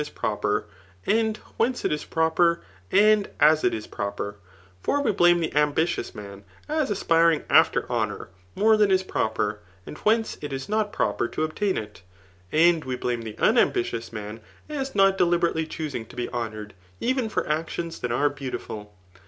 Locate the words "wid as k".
2.91-3.67